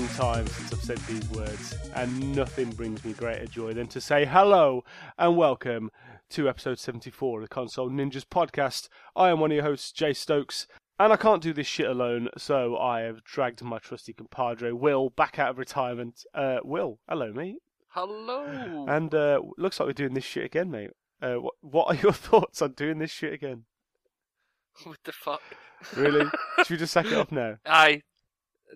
[0.00, 4.00] long time since I've said these words, and nothing brings me greater joy than to
[4.00, 4.82] say hello
[5.18, 5.90] and welcome
[6.30, 8.88] to episode 74 of the Console Ninjas podcast.
[9.14, 10.66] I am one of your hosts, Jayce Stokes,
[10.98, 15.10] and I can't do this shit alone, so I have dragged my trusty compadre, Will,
[15.10, 16.24] back out of retirement.
[16.34, 17.58] Uh, Will, hello, mate.
[17.88, 18.86] Hello.
[18.88, 20.92] And uh, looks like we're doing this shit again, mate.
[21.20, 23.64] Uh, what, what are your thoughts on doing this shit again?
[24.84, 25.42] what the fuck?
[25.94, 26.24] Really?
[26.58, 27.58] Should we just sack it off now?
[27.66, 28.00] Aye.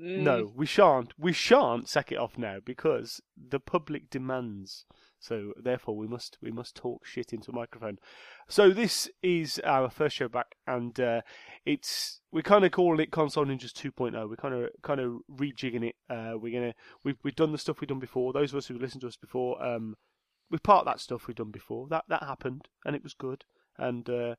[0.00, 1.12] Mm, No, we shan't.
[1.18, 4.86] We shan't sack it off now because the public demands.
[5.18, 7.98] So therefore, we must we must talk shit into a microphone.
[8.48, 11.22] So this is our first show back, and uh,
[11.64, 14.28] it's we kind of calling it Console Ninjas 2.0.
[14.28, 15.94] We're kind of kind of rejigging it.
[16.10, 18.32] Uh, we're gonna we've we've done the stuff we've done before.
[18.34, 19.94] Those of us who listened to us before, um,
[20.50, 21.88] we part that stuff we've done before.
[21.88, 23.44] That that happened, and it was good.
[23.78, 24.34] And uh,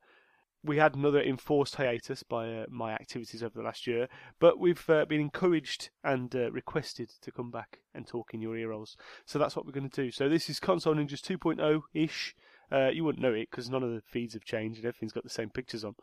[0.66, 4.08] we had another enforced hiatus by uh, my activities over the last year,
[4.40, 8.56] but we've uh, been encouraged and uh, requested to come back and talk in your
[8.56, 8.96] ear rolls.
[9.24, 10.10] So that's what we're going to do.
[10.10, 12.34] So this is Console Ninjas 2.0 ish.
[12.70, 15.24] Uh, you wouldn't know it because none of the feeds have changed and everything's got
[15.24, 15.94] the same pictures on.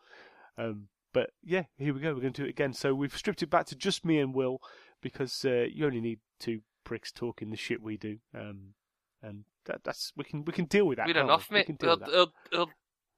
[0.58, 2.14] Um, but yeah, here we go.
[2.14, 2.74] We're going to do it again.
[2.74, 4.60] So we've stripped it back to just me and Will
[5.02, 8.18] because uh, you only need two pricks talking the shit we do.
[8.34, 8.74] Um,
[9.22, 11.08] and that, that's we can we can deal with that.
[11.08, 11.56] We're can't enough, we?
[11.56, 11.66] We mate.
[11.68, 11.98] can deal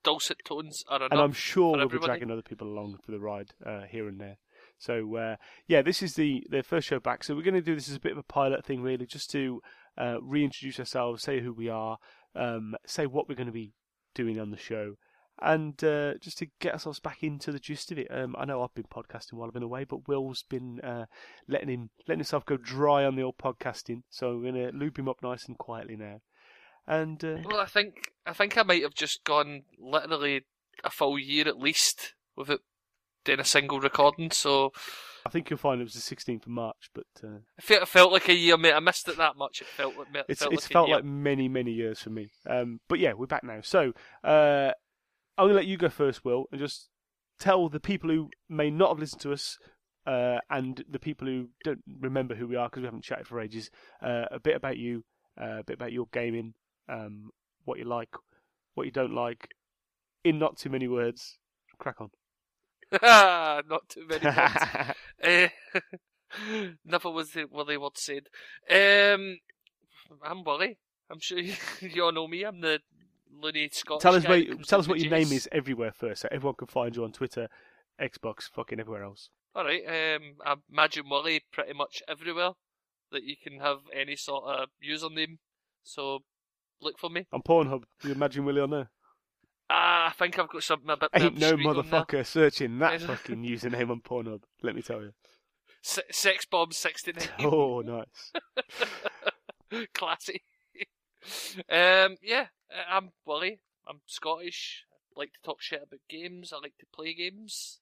[0.08, 0.46] Our, with that.
[0.52, 1.12] our, our dulcet tones are enough.
[1.12, 4.20] and I'm sure we'll be dragging other people along for the ride uh, here and
[4.20, 4.38] there.
[4.78, 5.36] So uh,
[5.68, 7.24] yeah, this is the the first show back.
[7.24, 9.30] So we're going to do this as a bit of a pilot thing, really, just
[9.32, 9.62] to
[9.98, 11.98] uh, reintroduce ourselves, say who we are,
[12.36, 13.74] um, say what we're going to be
[14.14, 14.96] doing on the show,
[15.42, 18.08] and uh, just to get ourselves back into the gist of it.
[18.10, 21.06] Um, I know I've been podcasting while I've been away, but Will's been uh,
[21.48, 24.04] letting him letting himself go dry on the old podcasting.
[24.10, 26.22] So we're going to loop him up nice and quietly now.
[26.88, 30.46] And uh, Well, I think I think I might have just gone literally
[30.84, 32.60] a full year at least without
[33.24, 34.32] doing a single recording.
[34.32, 34.72] So
[35.26, 37.08] I think you'll find it was the 16th of March, but.
[37.24, 38.74] Uh, I felt, it felt like a year, mate.
[38.74, 39.62] I missed it that much.
[39.62, 42.30] It felt like it it's felt it's like felt like many many years for me.
[42.48, 43.62] Um, but yeah, we're back now.
[43.62, 43.94] So
[44.24, 44.72] uh,
[45.38, 46.90] I'm gonna let you go first, Will, and just
[47.40, 49.58] tell the people who may not have listened to us
[50.06, 53.40] uh, and the people who don't remember who we are because we haven't chatted for
[53.40, 53.70] ages
[54.02, 55.04] uh, a bit about you,
[55.42, 56.54] uh, a bit about your gaming,
[56.90, 57.32] um,
[57.66, 58.10] what you like,
[58.74, 59.50] what you don't like,
[60.24, 61.38] in not too many words.
[61.78, 62.10] Crack on.
[63.02, 64.94] Not too many words.
[65.22, 65.50] Eh,
[66.86, 68.28] never was the Willie word said.
[68.70, 69.40] Um,
[70.24, 70.78] I'm Willie.
[71.10, 72.44] I'm sure you, you all know me.
[72.44, 72.80] I'm the
[73.32, 76.28] loony Scottish tell us guy where, tell us what your name is everywhere first, so
[76.32, 77.48] everyone can find you on Twitter,
[78.00, 79.30] Xbox, fucking everywhere else.
[79.56, 79.84] All right.
[79.88, 82.52] Um, I imagine Willie pretty much everywhere
[83.12, 85.38] that you can have any sort of username.
[85.84, 86.20] So
[86.86, 87.26] look for me.
[87.34, 88.90] On Pornhub, you imagine Willie on there?
[89.70, 91.10] Ah, I think I've got something a bit.
[91.14, 94.42] Ain't no motherfucker searching that fucking username on Pornhub.
[94.62, 95.12] Let me tell you.
[95.82, 97.28] Se- Sex bomb sixty nine.
[97.40, 98.32] Oh, nice.
[99.94, 100.44] Classy.
[101.70, 103.60] um, yeah, uh, I'm Willie.
[103.88, 104.84] I'm Scottish.
[105.16, 106.54] I like to talk shit about games.
[106.54, 107.80] I like to play games.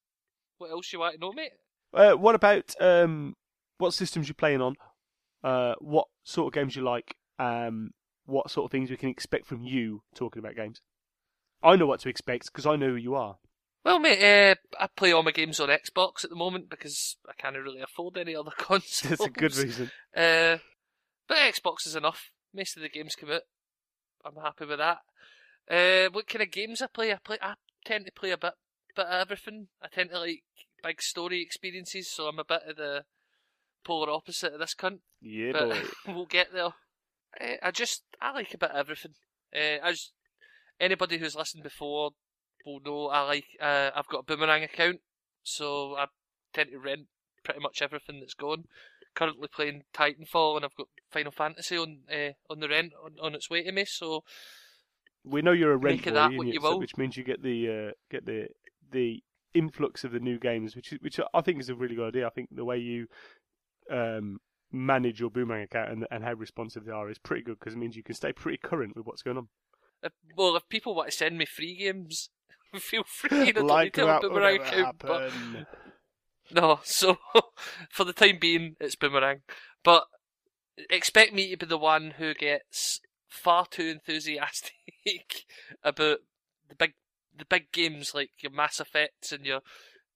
[0.58, 1.52] What else you want to know, mate?
[1.94, 3.36] Uh, what about um,
[3.78, 4.76] what systems you're playing on?
[5.44, 7.16] Uh, what sort of games you like?
[7.40, 7.92] Um,
[8.26, 10.82] what sort of things we can expect from you talking about games?
[11.62, 13.38] I know what to expect because I know who you are.
[13.86, 17.34] Well, mate, uh, I play all my games on Xbox at the moment because I
[17.38, 19.10] can't really afford any other consoles.
[19.10, 19.92] That's a good reason.
[20.16, 20.58] Uh,
[21.28, 22.32] but Xbox is enough.
[22.54, 23.42] Most of the games come out.
[24.24, 25.00] I'm happy with that.
[25.70, 27.12] Uh, what kind of games I play?
[27.12, 27.38] I play.
[27.42, 27.56] I
[27.86, 28.54] tend to play a bit,
[28.96, 29.68] bit of everything.
[29.82, 30.44] I tend to like
[30.82, 33.04] big story experiences, so I'm a bit of the
[33.84, 35.00] polar opposite of this cunt.
[35.22, 35.82] Yeah, but boy.
[36.14, 36.74] we'll get there.
[37.40, 39.14] Uh, I just I like a bit of everything.
[39.56, 40.12] Uh, as
[40.80, 42.12] anybody who's listened before
[42.66, 43.46] will know, I like.
[43.62, 45.00] Uh, I've got a boomerang account,
[45.44, 46.06] so I
[46.54, 47.08] tend to rent
[47.44, 48.66] pretty much everything that's going.
[49.16, 53.36] Currently playing Titanfall, and I've got Final Fantasy on uh, on the rent on, on
[53.36, 53.86] its way to me.
[53.86, 54.24] So
[55.24, 56.60] We know you're a rent boy, of that ain't what you?
[56.62, 58.48] So- which means you get the uh, get the
[58.92, 59.22] the
[59.54, 62.26] influx of the new games, which is, which I think is a really good idea.
[62.26, 63.06] I think the way you
[63.92, 64.40] um,
[64.74, 67.78] manage your boomerang account and, and how responsive they are is pretty good because it
[67.78, 69.48] means you can stay pretty current with what's going on.
[70.02, 72.30] if, well, if people want to send me free games,
[72.76, 73.42] feel free.
[73.42, 75.32] I don't like need to boomerang account, but.
[76.52, 77.18] No, so
[77.90, 79.42] for the time being, it's Boomerang.
[79.84, 80.06] But
[80.90, 83.00] expect me to be the one who gets
[83.30, 85.46] far too enthusiastic
[85.84, 86.20] about
[86.70, 86.94] the big
[87.36, 89.62] the big games like your Mass Effects and your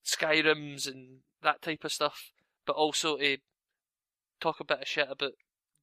[0.06, 2.32] Skyrims and that type of stuff,
[2.66, 3.38] but also to
[4.40, 5.34] talk a bit of shit about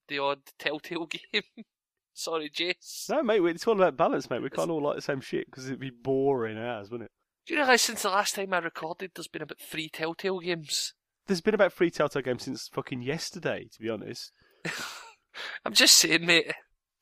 [0.09, 1.43] the odd Telltale game.
[2.12, 3.11] Sorry, Jayce.
[3.11, 4.43] No, mate, we it's all about balance, mate.
[4.43, 7.12] We can't all like the same shit because it'd be boring as, wouldn't it?
[7.47, 10.95] Do you realise since the last time I recorded, there's been about three Telltale games?
[11.27, 14.33] There's been about three Telltale games since fucking yesterday, to be honest.
[15.65, 16.53] I'm just saying, mate.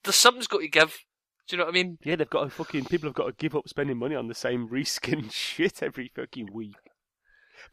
[0.02, 0.98] There's something's got to give.
[1.46, 1.98] Do you know what I mean?
[2.02, 4.34] Yeah, they've got to fucking people have got to give up spending money on the
[4.34, 6.74] same reskin shit every fucking week.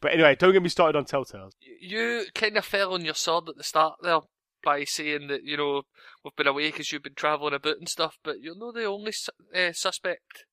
[0.00, 1.50] But anyway, don't get me started on Telltale.
[1.80, 4.20] You kind of fell on your sword at the start there
[4.62, 5.82] by saying that you know
[6.24, 9.12] we've been away because you've been travelling about and stuff, but you're not the only
[9.54, 10.44] uh, suspect.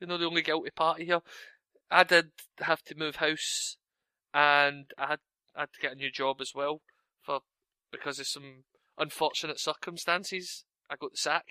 [0.00, 1.20] You're not the only guilty party here.
[1.90, 3.76] I did have to move house,
[4.32, 5.18] and I had
[5.56, 6.80] I had to get a new job as well
[7.22, 7.40] for
[7.92, 8.64] because of some
[8.98, 10.64] unfortunate circumstances.
[10.90, 11.46] I got the sack.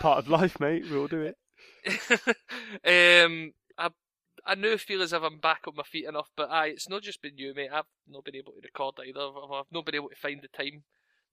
[0.00, 0.84] Part of life, mate.
[0.90, 1.36] We all do it.
[3.24, 3.52] um,
[4.48, 7.02] I know feel as if I'm back on my feet enough, but aye, it's not
[7.02, 7.68] just been you, mate.
[7.70, 9.20] I've not been able to record either.
[9.20, 10.84] I've, I've not been able to find the time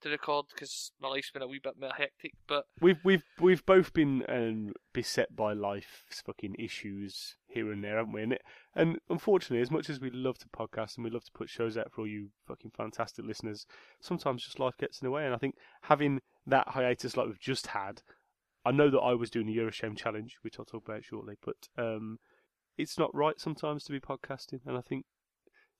[0.02, 2.34] to record because my life's been a wee bit more hectic.
[2.46, 7.98] But we've we've we've both been um, beset by life's fucking issues here and there,
[7.98, 8.24] haven't we?
[8.24, 8.42] And, it,
[8.76, 11.78] and unfortunately, as much as we love to podcast and we love to put shows
[11.78, 13.66] out for all you fucking fantastic listeners,
[14.02, 15.26] sometimes just life gets in the way.
[15.26, 18.02] And I think having that hiatus like we've just had,
[18.66, 21.06] I know that I was doing the Year of Shame challenge, which I'll talk about
[21.06, 22.20] shortly, but um,
[22.78, 25.06] it's not right sometimes to be podcasting, and I think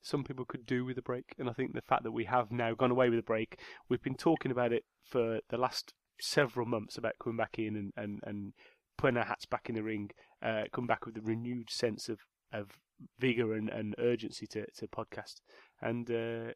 [0.02, 1.34] some people could do with a break.
[1.38, 3.58] And I think the fact that we have now gone away with a break,
[3.88, 7.92] we've been talking about it for the last several months about coming back in and,
[7.96, 8.52] and, and
[8.96, 10.10] putting our hats back in the ring,
[10.42, 12.20] uh, come back with a renewed sense of,
[12.52, 12.70] of
[13.18, 15.40] vigor and, and urgency to, to podcast.
[15.82, 16.52] And uh,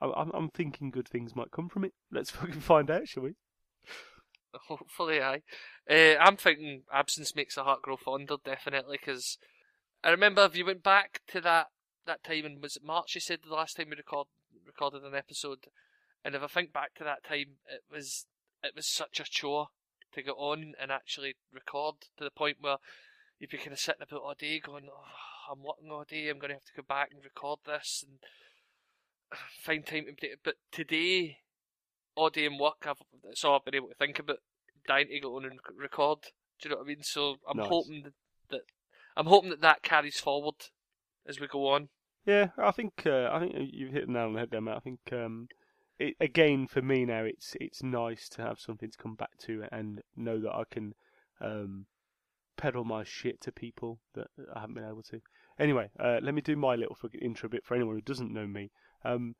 [0.00, 1.92] I'm, I'm thinking good things might come from it.
[2.12, 3.34] Let's fucking find out, shall we?
[4.68, 5.42] Hopefully, aye.
[5.90, 9.36] Uh, I'm thinking absence makes the heart grow fonder, definitely, because
[10.04, 11.68] I remember if you went back to that
[12.06, 13.14] that time, and was it March?
[13.14, 14.26] You said the last time we record,
[14.66, 15.64] recorded an episode,
[16.22, 18.26] and if I think back to that time, it was
[18.62, 19.68] it was such a chore
[20.12, 22.76] to get on and actually record to the point where
[23.38, 26.38] you'd be kind of sitting about all day going, oh, I'm working all day, I'm
[26.38, 28.18] going to have to go back and record this and
[29.64, 30.40] find time to do it.
[30.44, 31.38] But today,
[32.14, 34.38] all day in work, I've, that's all I've been able to think about,
[34.86, 36.18] dying to go on and record.
[36.60, 37.02] Do you know what I mean?
[37.02, 37.68] So I'm nice.
[37.68, 38.12] hoping
[39.16, 40.56] I'm hoping that that carries forward
[41.26, 41.88] as we go on.
[42.26, 44.78] Yeah, I think uh, I think you've hit the nail on the head there, Matt.
[44.78, 45.48] I think um,
[45.98, 49.64] it, again for me now, it's it's nice to have something to come back to
[49.70, 50.94] and know that I can
[51.40, 51.86] um,
[52.56, 55.20] peddle my shit to people that I haven't been able to.
[55.58, 58.70] Anyway, uh, let me do my little intro bit for anyone who doesn't know me.
[59.04, 59.36] Um,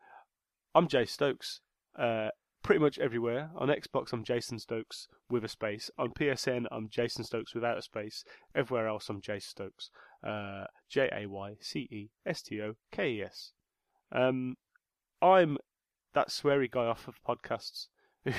[0.74, 1.60] I'm Jayce Stokes.
[1.98, 2.28] Uh,
[2.64, 3.50] pretty much everywhere.
[3.56, 5.90] On Xbox, I'm Jayce Stokes with a space.
[5.99, 8.25] On PSN, I'm Jayce Stokes without a space.
[8.56, 9.90] Everywhere else, I'm Jayce Stokes.
[10.26, 13.52] Uh, J A Y C E S T O K E S.
[14.11, 14.56] Um,
[15.22, 15.58] I'm
[16.14, 17.88] that sweary guy off of podcasts.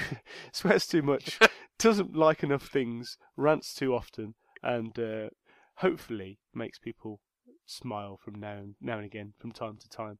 [0.52, 1.40] swears too much,
[1.80, 4.34] doesn't like enough things, rants too often,
[4.64, 5.30] and uh,
[5.76, 7.22] hopefully makes people
[7.68, 10.18] smile from now and, now and again, from time to time.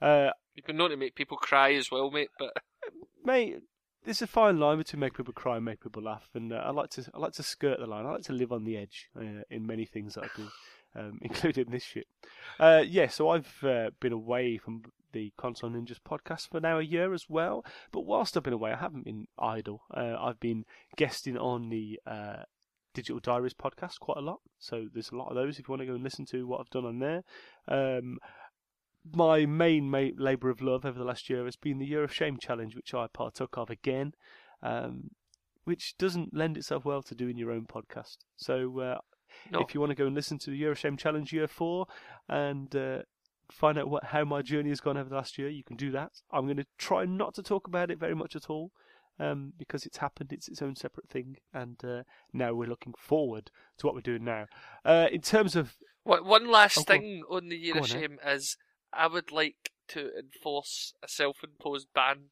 [0.00, 2.30] Uh, you can know to make people cry as well, mate.
[2.38, 2.52] But
[3.24, 3.58] mate,
[4.04, 6.70] there's a fine line between make people cry and make people laugh, and uh, I
[6.70, 8.06] like to I like to skirt the line.
[8.06, 10.48] I like to live on the edge uh, in many things that I do,
[10.96, 12.06] um, including this shit.
[12.58, 16.82] Uh, yeah, so I've uh, been away from the Console Ninjas podcast for now a
[16.82, 17.64] year as well.
[17.92, 19.82] But whilst I've been away, I haven't been idle.
[19.94, 20.64] Uh, I've been
[20.96, 22.42] guesting on the uh,
[22.94, 24.40] Digital Diaries podcast quite a lot.
[24.58, 26.60] So there's a lot of those if you want to go and listen to what
[26.60, 27.22] I've done on there.
[27.68, 28.18] Um,
[29.14, 32.14] my main ma- labour of love over the last year has been the Year of
[32.14, 34.12] Shame challenge, which I partook of again,
[34.62, 35.10] um,
[35.64, 38.18] which doesn't lend itself well to doing your own podcast.
[38.36, 38.98] So uh,
[39.50, 39.60] no.
[39.60, 41.86] if you want to go and listen to the Year of Shame challenge year four
[42.28, 43.02] and uh,
[43.50, 45.90] find out what how my journey has gone over the last year, you can do
[45.92, 46.12] that.
[46.30, 48.72] I'm going to try not to talk about it very much at all.
[49.20, 53.50] Um, because it's happened, it's its own separate thing, and uh, now we're looking forward
[53.78, 54.46] to what we're doing now.
[54.84, 55.74] Uh, in terms of
[56.04, 57.38] one last oh, thing on.
[57.38, 58.56] on the year of shame is
[58.92, 62.30] I would like to enforce a self-imposed ban.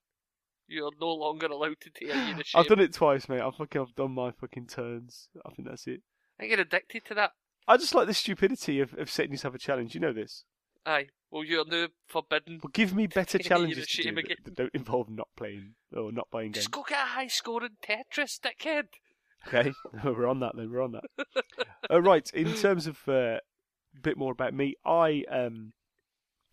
[0.69, 2.61] You're no longer allowed to take a year of shame.
[2.61, 3.41] I've done it twice, mate.
[3.41, 5.29] I fucking I've done my fucking turns.
[5.45, 6.03] I think that's it.
[6.41, 7.33] I get addicted to that.
[7.69, 9.95] I just like the stupidity of, of setting yourself a challenge.
[9.95, 10.45] You know this.
[10.85, 11.09] Aye.
[11.31, 12.61] Well, you're now forbidden.
[12.63, 16.29] Well, give me better challenges to do that, that, don't involve not playing or not
[16.31, 16.65] buying games.
[16.65, 18.87] Just go get a high score in Tetris, dickhead.
[19.47, 19.73] Okay,
[20.05, 20.71] we're on that then.
[20.71, 21.27] We're on that.
[21.91, 22.29] uh, right.
[22.33, 23.39] In terms of uh,
[23.97, 25.73] a bit more about me, I um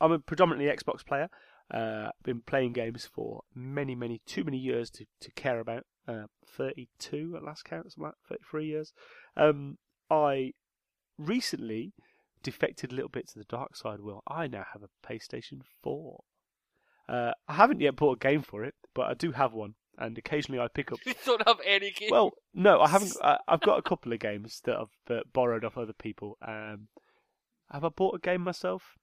[0.03, 1.29] I'm a predominantly Xbox player.
[1.73, 5.85] Uh, been playing games for many, many, too many years to, to care about.
[6.07, 6.25] uh,
[6.57, 8.93] 32 at last count, something like 33 years.
[9.37, 9.77] Um,
[10.09, 10.51] I
[11.17, 11.93] recently
[12.43, 14.01] defected a little bit to the dark side.
[14.01, 16.19] Will I now have a PlayStation 4?
[17.09, 20.17] Uh, I haven't yet bought a game for it, but I do have one, and
[20.17, 20.99] occasionally I pick up.
[21.05, 22.11] You don't have any games.
[22.11, 23.15] Well, no, I haven't.
[23.23, 26.37] I, I've got a couple of games that I've uh, borrowed off other people.
[26.45, 26.87] Um,
[27.71, 28.97] have I bought a game myself?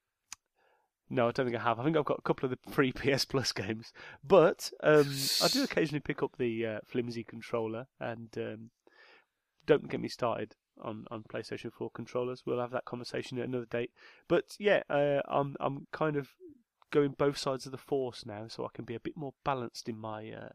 [1.13, 1.81] No, I don't think I have.
[1.81, 5.13] I think I've got a couple of the free PS Plus games, but um,
[5.43, 7.87] I do occasionally pick up the uh, flimsy controller.
[7.99, 8.71] And um,
[9.67, 12.45] don't get me started on, on PlayStation 4 controllers.
[12.47, 13.91] We'll have that conversation at another date.
[14.29, 16.29] But yeah, uh, I'm I'm kind of
[16.93, 19.89] going both sides of the force now, so I can be a bit more balanced
[19.89, 20.53] in my uh,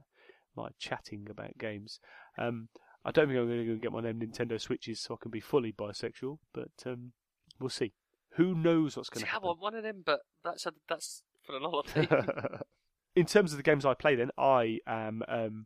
[0.55, 1.99] my chatting about games.
[2.37, 2.69] Um,
[3.03, 5.39] I don't think I'm going to get my own Nintendo Switches so I can be
[5.39, 7.11] fully bisexual, but um,
[7.59, 7.93] we'll see.
[8.35, 9.47] Who knows what's going to I happen?
[9.47, 12.59] want one of them, but that's a, that's for another time.
[13.15, 15.65] in terms of the games I play, then I am um,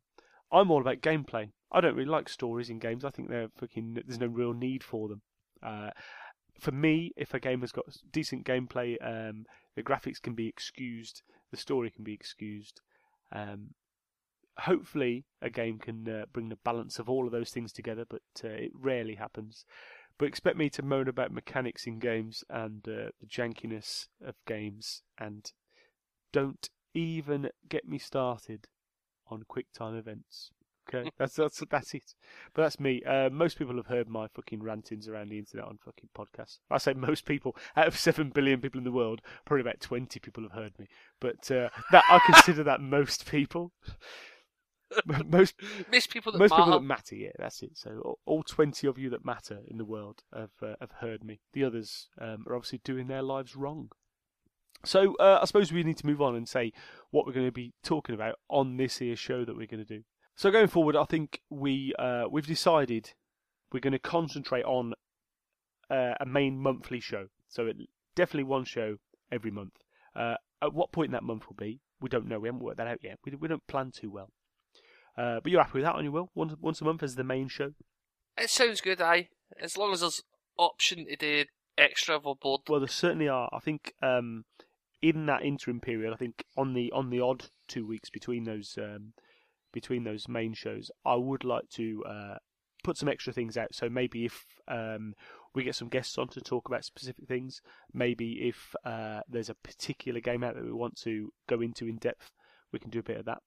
[0.51, 1.49] I'm all about gameplay.
[1.71, 3.05] I don't really like stories in games.
[3.05, 3.97] I think they're fucking.
[4.05, 5.21] There's no real need for them.
[5.61, 5.89] Uh,
[6.59, 9.45] for me, if a game has got decent gameplay, um,
[9.75, 11.21] the graphics can be excused,
[11.51, 12.81] the story can be excused.
[13.31, 13.69] Um,
[14.57, 18.21] hopefully, a game can uh, bring the balance of all of those things together, but
[18.43, 19.65] uh, it rarely happens.
[20.19, 25.01] But expect me to moan about mechanics in games and uh, the jankiness of games,
[25.17, 25.51] and
[26.31, 28.67] don't even get me started
[29.27, 30.51] on quick time events.
[30.93, 32.15] Okay, that's that's that's it.
[32.53, 33.01] But that's me.
[33.03, 36.57] Uh, most people have heard my fucking rantings around the internet on fucking podcasts.
[36.69, 37.55] I say most people.
[37.77, 40.87] Out of seven billion people in the world, probably about twenty people have heard me.
[41.21, 43.71] But uh, that I consider that most people.
[45.27, 45.55] most
[45.91, 46.63] Most people that most matter.
[46.63, 47.15] people that matter.
[47.15, 47.77] Yeah, that's it.
[47.77, 51.23] So all, all twenty of you that matter in the world have uh, have heard
[51.23, 51.39] me.
[51.53, 53.89] The others um, are obviously doing their lives wrong.
[54.85, 56.71] So uh, I suppose we need to move on and say
[57.11, 59.97] what we're going to be talking about on this here show that we're going to
[59.97, 60.03] do.
[60.35, 63.11] So going forward, I think we uh, we've decided
[63.73, 64.93] we're going to concentrate on
[65.89, 67.27] uh, a main monthly show.
[67.49, 67.75] So it,
[68.15, 68.97] definitely one show
[69.31, 69.73] every month.
[70.15, 72.39] Uh, at what point that month will be, we don't know.
[72.39, 73.19] We haven't worked that out yet.
[73.25, 74.29] We, we don't plan too well.
[75.19, 76.31] Uh, but you're happy with that, aren't you, Will?
[76.33, 77.71] Once once a month as the main show.
[78.37, 79.27] It sounds good, aye.
[79.61, 80.23] As long as there's
[80.57, 81.45] option to do
[81.77, 82.61] extra of a board.
[82.69, 83.49] Well, there certainly are.
[83.51, 84.45] I think um,
[85.01, 88.77] in that interim period, I think on the on the odd two weeks between those
[88.77, 89.11] um,
[89.73, 92.37] between those main shows, I would like to uh,
[92.83, 93.75] put some extra things out.
[93.75, 95.15] So maybe if um,
[95.53, 97.61] we get some guests on to talk about specific things,
[97.93, 101.97] maybe if uh, there's a particular game out that we want to go into in
[101.97, 102.31] depth,
[102.71, 103.39] we can do a bit of that.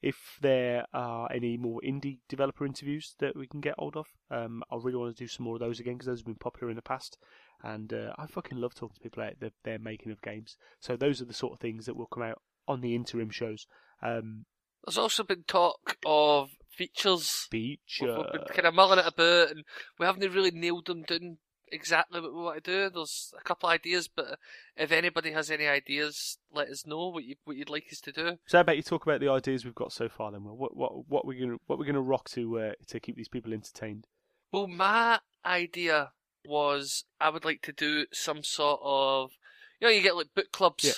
[0.00, 4.62] If there are any more indie developer interviews that we can get hold of, um,
[4.70, 6.70] I really want to do some more of those again because those have been popular
[6.70, 7.18] in the past,
[7.62, 10.56] and uh, I fucking love talking to people about their, their making of games.
[10.78, 13.66] So those are the sort of things that will come out on the interim shows.
[14.02, 14.44] Um,
[14.86, 17.48] There's also been talk of features.
[17.50, 19.64] Beach, We've, we've been kind of mulling it about, and
[19.98, 21.38] we haven't really nailed them down
[21.72, 22.90] exactly what we want to do.
[22.90, 24.38] There's a couple of ideas, but
[24.76, 28.12] if anybody has any ideas, let us know what you what you'd like us to
[28.12, 28.38] do.
[28.46, 30.42] So how about you talk about the ideas we've got so far then?
[30.44, 33.52] What what what we're gonna what we're gonna rock to uh, to keep these people
[33.52, 34.06] entertained?
[34.52, 36.12] Well, my idea
[36.46, 39.32] was I would like to do some sort of,
[39.80, 40.92] you know, you get like book clubs Yeah.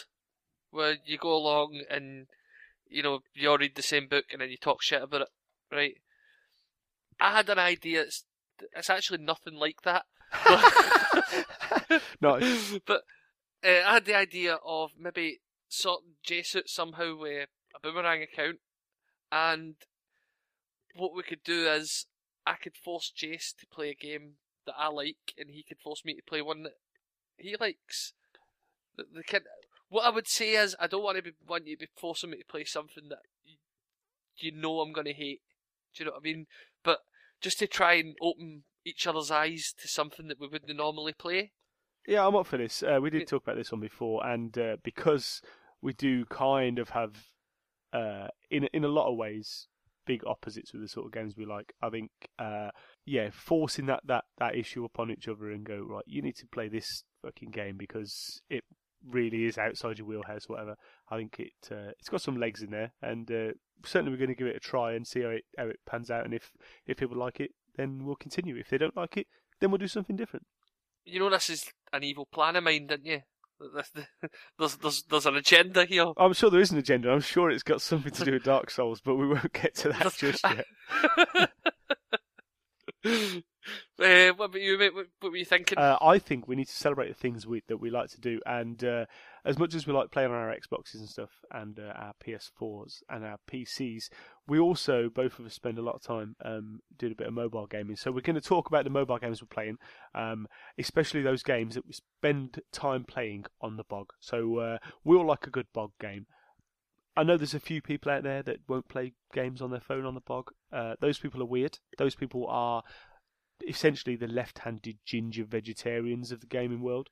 [0.71, 2.27] where you go along and,
[2.89, 5.29] you know, you all read the same book and then you talk shit about it,
[5.73, 5.95] right?
[7.21, 8.03] I had an idea.
[8.03, 8.25] It's,
[8.77, 10.05] it's actually nothing like that.
[12.21, 12.79] Nice.
[12.87, 13.03] but
[13.65, 18.59] uh, I had the idea of maybe sorting Jayce out somehow with a boomerang account,
[19.31, 19.75] and
[20.95, 22.07] what we could do is
[22.47, 24.35] I could force Jayce to play a game
[24.67, 26.75] that I like, and he could force me to play one that
[27.37, 28.13] he likes.
[28.97, 29.43] The, the kid,
[29.89, 32.31] what I would say is I don't want to be want you to be forcing
[32.31, 33.57] me to play something that you,
[34.37, 35.41] you know I'm going to hate.
[35.95, 36.47] Do you know what I mean?
[36.85, 37.01] But
[37.41, 41.53] just to try and open each other's eyes to something that we wouldn't normally play.
[42.07, 42.83] Yeah, I'm up for this.
[42.83, 45.43] Uh, we did talk about this one before, and uh, because
[45.83, 47.27] we do kind of have,
[47.93, 49.69] uh, in in a lot of ways,
[50.07, 51.73] big opposites with the sort of games we like.
[51.83, 52.71] I think, uh,
[53.05, 56.47] yeah, forcing that, that, that issue upon each other and go right, you need to
[56.47, 58.65] play this fucking game because it
[59.09, 60.77] really is outside your wheelhouse, whatever.
[61.11, 63.53] I think it uh, it's got some legs in there, and uh,
[63.85, 66.11] certainly we're going to give it a try and see how it how it pans
[66.11, 66.25] out.
[66.25, 66.51] And if
[66.87, 68.57] if people like it, then we'll continue.
[68.57, 69.27] If they don't like it,
[69.61, 70.47] then we'll do something different.
[71.05, 73.21] You know this is an evil plan of mine, didn't you?
[74.59, 76.07] There's, there's, there's an agenda here.
[76.17, 77.11] I'm sure there is an agenda.
[77.11, 79.91] I'm sure it's got something to do with Dark Souls, but we won't get to
[79.91, 80.43] that just
[83.05, 83.45] yet.
[84.01, 84.79] uh, what about you.
[84.79, 85.79] What were you thinking?
[85.79, 88.41] Uh, I think we need to celebrate the things we, that we like to do,
[88.47, 89.07] and uh,
[89.45, 93.03] as much as we like playing on our Xboxes and stuff, and uh, our PS4s
[93.09, 94.11] and our PCs,
[94.47, 97.35] we also both of us spend a lot of time um, doing a bit of
[97.35, 97.97] mobile gaming.
[97.97, 99.79] So we're going to talk about the mobile games we're playing,
[100.15, 100.47] um,
[100.79, 104.13] especially those games that we spend time playing on the bog.
[104.21, 106.27] So uh, we all like a good bog game.
[107.17, 110.07] I know there's a few people out there that won't play games on their phone
[110.07, 110.53] on the bog.
[110.73, 111.79] Uh, those people are weird.
[111.99, 112.83] Those people are
[113.67, 117.09] essentially the left-handed ginger vegetarians of the gaming world.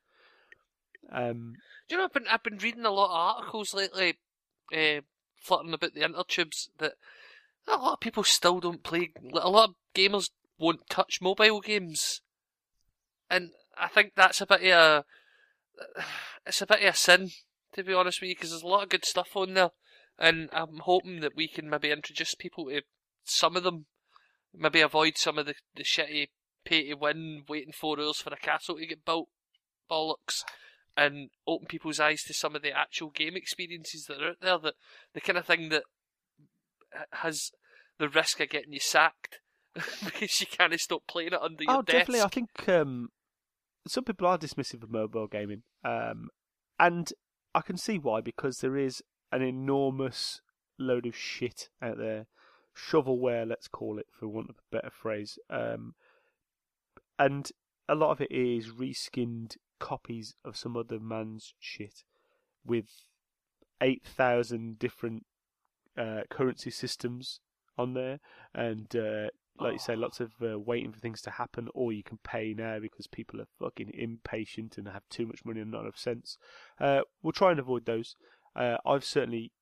[1.10, 1.54] Um,
[1.88, 4.18] Do you know I've been I've been reading a lot of articles lately,
[4.74, 5.00] uh,
[5.50, 6.94] about the intertubes that
[7.66, 9.10] a lot of people still don't play.
[9.32, 12.20] A lot of gamers won't touch mobile games,
[13.30, 15.04] and I think that's a bit of a
[16.46, 17.30] it's a bit of a sin
[17.74, 19.70] to be honest with you because there's a lot of good stuff on there,
[20.18, 22.82] and I'm hoping that we can maybe introduce people to
[23.24, 23.86] some of them,
[24.54, 26.28] maybe avoid some of the the shitty
[26.68, 29.28] pay to win, waiting four hours for a castle to get built
[29.90, 30.42] bollocks
[30.96, 34.58] and open people's eyes to some of the actual game experiences that are out there.
[34.58, 34.74] That
[35.14, 35.84] the kind of thing that
[37.12, 37.52] has
[37.98, 39.40] the risk of getting you sacked
[40.04, 41.98] because you can't stop playing it under your oh, desk.
[41.98, 42.22] definitely.
[42.22, 43.08] I think um,
[43.86, 46.28] some people are dismissive of mobile gaming, um,
[46.78, 47.12] and
[47.54, 50.40] I can see why because there is an enormous
[50.78, 52.26] load of shit out there,
[52.76, 55.94] shovelware, let's call it, for want of a better phrase, um,
[57.18, 57.50] and
[57.88, 62.04] a lot of it is reskinned copies of some other man's shit
[62.64, 62.86] with
[63.80, 65.24] 8,000 different
[65.96, 67.40] uh, currency systems
[67.76, 68.20] on there.
[68.54, 71.68] And uh, like you say lots of uh, waiting for things to happen.
[71.74, 75.60] Or you can pay now because people are fucking impatient and have too much money
[75.60, 76.36] and not enough sense.
[76.80, 78.14] Uh, we'll try and avoid those.
[78.54, 79.52] Uh, I've certainly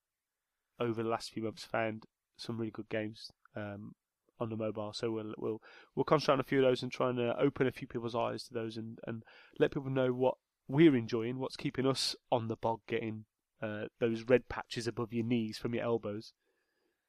[0.78, 2.04] over the last few months found
[2.36, 3.30] some really good games.
[3.54, 3.94] Um,
[4.38, 4.92] on the mobile.
[4.92, 5.60] So we'll we'll
[5.94, 8.14] we'll concentrate on a few of those and try and uh, open a few people's
[8.14, 9.22] eyes to those and, and
[9.58, 10.34] let people know what
[10.68, 13.25] we're enjoying, what's keeping us on the bog, getting
[13.62, 16.32] uh, those red patches above your knees from your elbows.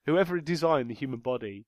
[0.06, 1.66] Whoever designed the human body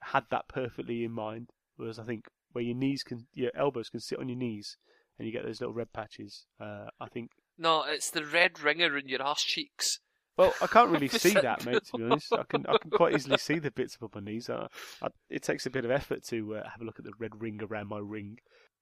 [0.00, 1.50] had that perfectly in mind.
[1.76, 4.76] Whereas I think where your knees can, your elbows can sit on your knees,
[5.18, 6.46] and you get those little red patches.
[6.60, 7.30] Uh, I think.
[7.56, 10.00] No, it's the red ringer in your ass cheeks.
[10.40, 11.84] Well, I can't really see that, mate.
[11.84, 14.48] To be honest, I can I can quite easily see the bits above my knees.
[14.48, 14.68] Uh,
[15.02, 17.40] I, it takes a bit of effort to uh, have a look at the red
[17.40, 18.38] ring around my ring.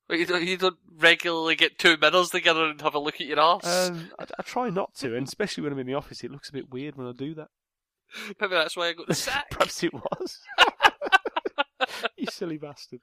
[0.08, 3.26] But you don't, you don't regularly get two mirrors together and have a look at
[3.26, 3.90] your ass.
[3.90, 6.48] Um, I, I try not to, and especially when I'm in the office, it looks
[6.48, 7.48] a bit weird when I do that.
[8.40, 9.46] Maybe that's why I got the sack.
[9.50, 10.38] Perhaps it was.
[12.16, 13.00] you silly bastard.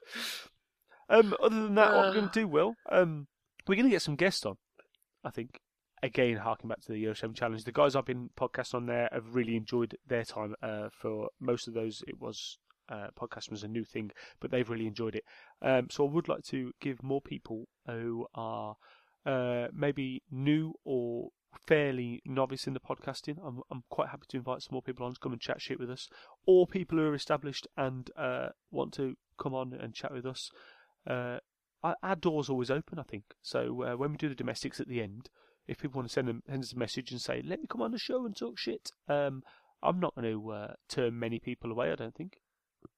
[1.08, 3.28] Um, other than that, what we're going to do, Will, um,
[3.68, 4.56] we're going to get some guests on.
[5.24, 5.60] I think.
[6.06, 9.34] Again, harking back to the 7 challenge, the guys I've been podcasting on there have
[9.34, 10.54] really enjoyed their time.
[10.62, 14.70] Uh, for most of those, it was uh, podcasting was a new thing, but they've
[14.70, 15.24] really enjoyed it.
[15.64, 18.76] Um, so I would like to give more people who are
[19.26, 21.30] uh, maybe new or
[21.66, 23.38] fairly novice in the podcasting.
[23.44, 25.80] I'm, I'm quite happy to invite some more people on to come and chat shit
[25.80, 26.08] with us,
[26.46, 30.52] or people who are established and uh, want to come on and chat with us.
[31.10, 31.40] Uh,
[31.84, 33.24] our, our door's always open, I think.
[33.42, 35.32] So uh, when we do the domestics at the end,
[35.68, 37.82] if people want to send, them, send us a message and say, "Let me come
[37.82, 39.44] on the show and talk shit," um,
[39.82, 41.92] I'm not going to uh, turn many people away.
[41.92, 42.38] I don't think.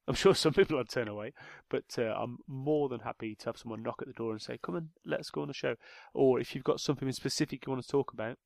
[0.08, 1.34] I'm sure some people I'd turn away,
[1.70, 4.58] but uh, I'm more than happy to have someone knock at the door and say,
[4.62, 5.76] "Come and let us go on the show."
[6.14, 8.38] Or if you've got something in specific you want to talk about,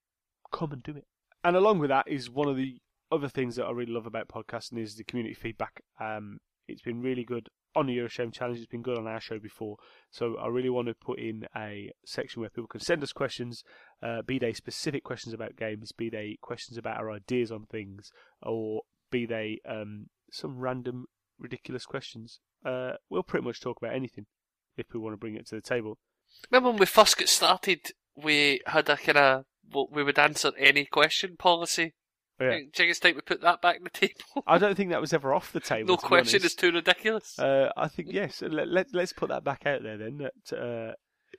[0.52, 1.06] come and do it.
[1.44, 2.78] And along with that is one of the
[3.12, 5.82] other things that I really love about podcasting is the community feedback.
[6.00, 8.58] Um, it's been really good on the Year of Shame Challenge.
[8.58, 9.78] It's been good on our show before.
[10.10, 13.64] So I really want to put in a section where people can send us questions,
[14.04, 18.12] uh, be they specific questions about games, be they questions about our ideas on things,
[18.42, 21.06] or be they um, some random
[21.40, 22.40] ridiculous questions.
[22.66, 24.26] Uh, we'll pretty much talk about anything
[24.78, 25.98] if we want to bring it to the table.
[26.50, 30.52] Remember when we first got started, we had a kind of well, we would answer
[30.58, 31.94] any question policy.
[32.40, 32.60] Oh, yeah.
[32.74, 34.44] Do you think we put that back on the table?
[34.48, 35.90] I don't think that was ever off the table.
[35.90, 37.38] no question is too ridiculous.
[37.38, 38.42] Uh, I think yes.
[38.42, 40.18] Let, let let's put that back out there then.
[40.18, 40.94] That uh,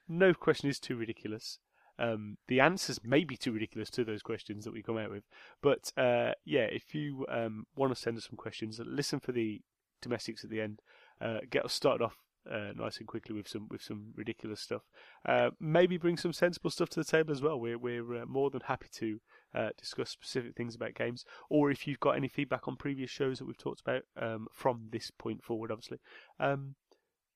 [0.09, 1.59] no question is too ridiculous.
[2.03, 5.23] Um, the answers may be too ridiculous to those questions that we come out with,
[5.63, 9.61] but uh, yeah, if you um, want to send us some questions, listen for the
[10.01, 10.81] domestics at the end.
[11.21, 12.17] Uh, get us started off
[12.51, 14.83] uh, nice and quickly with some with some ridiculous stuff.
[15.27, 17.59] Uh, maybe bring some sensible stuff to the table as well.
[17.59, 19.21] We're we're uh, more than happy to
[19.55, 23.39] uh, discuss specific things about games, or if you've got any feedback on previous shows
[23.39, 25.99] that we've talked about um, from this point forward, obviously,
[26.41, 26.75] um,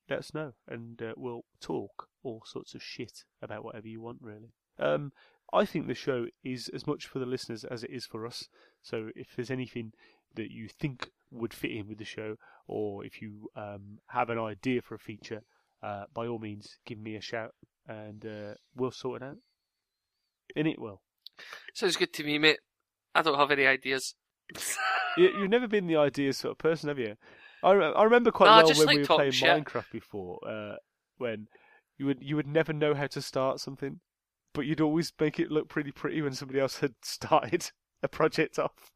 [0.09, 4.19] let us know, and uh, we'll talk all sorts of shit about whatever you want,
[4.21, 4.53] really.
[4.79, 5.13] Um,
[5.53, 8.49] I think the show is as much for the listeners as it is for us.
[8.83, 9.93] So if there's anything
[10.35, 12.37] that you think would fit in with the show,
[12.67, 15.43] or if you um, have an idea for a feature,
[15.83, 17.55] uh, by all means, give me a shout
[17.87, 19.37] and uh, we'll sort it out.
[20.57, 21.01] In it will.
[21.75, 22.59] Sounds good to me, mate.
[23.15, 24.15] I don't have any ideas.
[25.17, 27.17] you, you've never been the ideas sort of person, have you?
[27.63, 29.65] I, I remember quite No, well when like we were playing shit.
[29.65, 30.77] Minecraft before, uh,
[31.19, 31.49] when
[31.99, 34.01] you would you would never know how to start something,
[34.55, 37.71] but you'd always make it look pretty pretty when somebody else had started
[38.03, 38.93] a project off.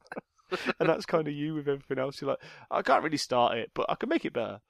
[0.81, 2.21] and that's kind of you with everything else.
[2.21, 4.61] You're like, I can't really start it, but I can make it better.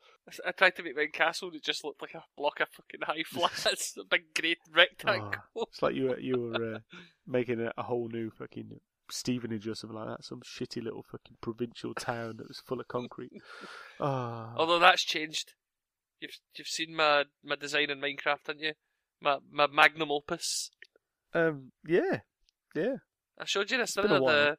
[0.47, 3.01] I tried to make my castle and it just looked like a block of fucking
[3.03, 5.33] high flats, a big grey rectangle.
[5.57, 6.79] It's like you were you were uh,
[7.27, 11.37] making a, a whole new fucking Stevenage or something like that, some shitty little fucking
[11.41, 13.33] provincial town that was full of concrete.
[13.99, 15.55] Ah, Although that's changed.
[16.21, 18.73] You've you've seen my my design in Minecraft, haven't you?
[19.21, 20.71] My my magnum opus.
[21.35, 22.21] um, yeah,
[22.75, 22.97] yeah.
[23.39, 24.33] I showed you this, been a while.
[24.35, 24.57] The,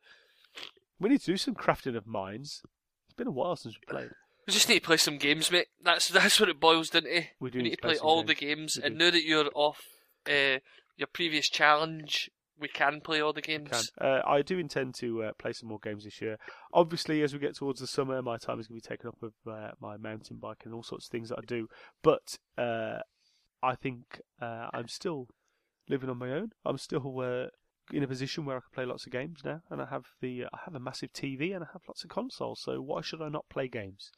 [0.99, 2.61] We need to do some crafting of mines.
[3.05, 4.09] It's been a while since we played.
[4.47, 5.67] we just need to play some games, mate.
[5.83, 7.23] That's that's what it boils down to.
[7.39, 8.27] We do We need to to play play all games.
[8.27, 9.05] the games, We and do.
[9.05, 9.81] now that you're off
[10.27, 10.59] uh,
[10.97, 13.91] your previous challenge, we can play all the games.
[13.99, 16.37] Uh, I do intend to uh, play some more games this year.
[16.73, 19.17] Obviously, as we get towards the summer, my time is going to be taken up
[19.19, 21.67] with uh, my mountain bike and all sorts of things that I do.
[22.03, 22.99] But uh,
[23.63, 25.27] I think uh, I'm still
[25.89, 26.51] living on my own.
[26.63, 27.47] I'm still uh,
[27.91, 30.45] in a position where I can play lots of games now, and I have the
[30.45, 32.61] I have a massive TV and I have lots of consoles.
[32.61, 34.11] So why should I not play games?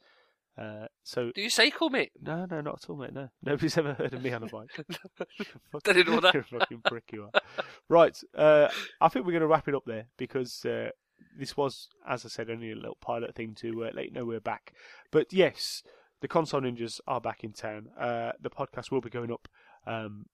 [0.56, 2.12] Uh, so Do you cycle, mate?
[2.20, 3.12] no, no, not at all, mate.
[3.12, 4.70] No, nobody's ever heard of me on a bike.
[5.72, 6.34] Fuck- Didn't know that.
[6.34, 7.40] You're a fucking prick, you are.
[7.88, 8.68] Right, uh,
[9.00, 10.90] I think we're going to wrap it up there because uh,
[11.36, 14.24] this was, as I said, only a little pilot thing to uh, let you know
[14.24, 14.72] we're back.
[15.10, 15.82] But yes,
[16.20, 17.88] the console ninjas are back in town.
[17.98, 19.48] Uh, the podcast will be going up
[19.86, 20.26] um,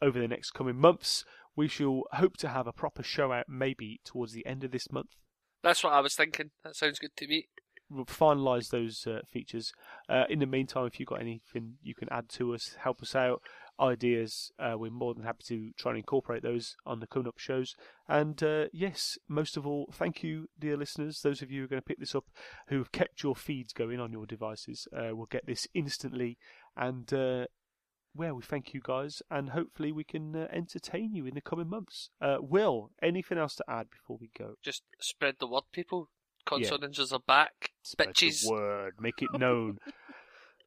[0.00, 1.24] over the next coming months.
[1.56, 4.90] We shall hope to have a proper show out maybe towards the end of this
[4.92, 5.10] month.
[5.62, 6.50] That's what I was thinking.
[6.62, 7.48] That sounds good to me.
[7.92, 9.72] Finalise those uh, features.
[10.08, 13.14] Uh, in the meantime, if you've got anything you can add to us, help us
[13.14, 13.42] out,
[13.80, 17.38] ideas, uh, we're more than happy to try and incorporate those on the coming up
[17.38, 17.74] shows.
[18.08, 21.20] And uh, yes, most of all, thank you, dear listeners.
[21.20, 22.24] Those of you who are going to pick this up,
[22.68, 26.38] who have kept your feeds going on your devices, uh, will get this instantly.
[26.76, 27.46] And uh,
[28.14, 31.68] well, we thank you guys, and hopefully we can uh, entertain you in the coming
[31.68, 32.10] months.
[32.20, 34.54] Uh, Will, anything else to add before we go?
[34.62, 36.10] Just spread the word, people.
[36.44, 37.70] Console ninjas are back.
[37.82, 38.48] Spread Bitches.
[38.48, 39.78] word, make it known.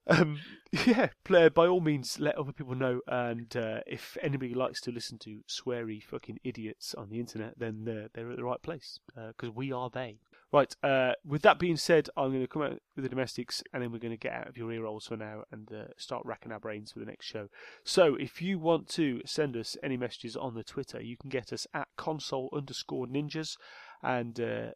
[0.08, 0.40] um,
[0.86, 3.02] yeah, player, by all means, let other people know.
[3.08, 7.84] And uh, if anybody likes to listen to sweary fucking idiots on the internet, then
[7.86, 10.20] they're, they're at the right place because we are they.
[10.52, 10.74] Right.
[10.82, 13.92] Uh, with that being said, I'm going to come out with the domestics, and then
[13.92, 16.54] we're going to get out of your ear rolls for now and uh, start racking
[16.54, 17.50] our brains for the next show.
[17.84, 21.52] So, if you want to send us any messages on the Twitter, you can get
[21.52, 23.58] us at console underscore ninjas,
[24.02, 24.68] and uh,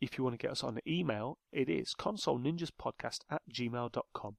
[0.00, 4.36] if you want to get us on email, it is consoleninjaspodcast at gmail.com.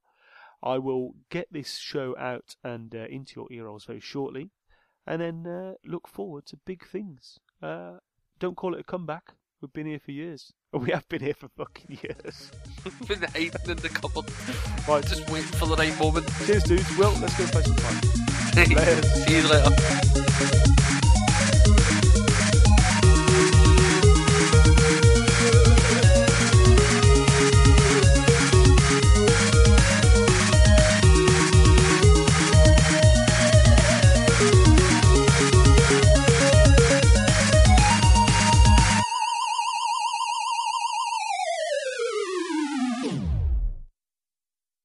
[0.62, 4.50] I will get this show out and uh, into your ear rolls very shortly,
[5.06, 7.38] and then uh, look forward to big things.
[7.62, 7.98] Uh,
[8.38, 9.32] don't call it a comeback.
[9.60, 10.52] We've been here for years.
[10.72, 12.50] We have been here for fucking years.
[13.06, 14.24] Been hiding in the cupboard.
[14.88, 16.26] Right, Just waiting for the right moment.
[16.46, 16.96] cheers, dudes.
[16.96, 18.02] Will, let's go play some fun.
[19.26, 20.71] See you later.